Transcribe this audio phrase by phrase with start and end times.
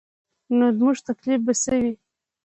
[0.57, 1.93] نو زموږ تکلیف به څه وي.